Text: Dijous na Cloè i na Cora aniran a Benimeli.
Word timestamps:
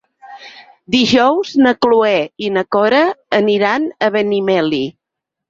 Dijous 0.95 1.51
na 1.65 1.73
Cloè 1.87 2.15
i 2.47 2.49
na 2.57 2.65
Cora 2.77 3.03
aniran 3.41 3.87
a 4.09 4.11
Benimeli. 4.19 4.83